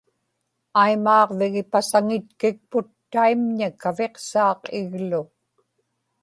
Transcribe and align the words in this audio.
aimaaġvigipasaŋitkikput 0.83 2.89
taimña 3.11 3.69
kaviqsaaq 3.81 4.61
iglu 4.79 5.21